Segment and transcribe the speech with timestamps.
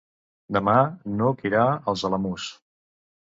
[0.55, 0.73] Demà
[1.19, 2.47] n'Hug irà als Alamús.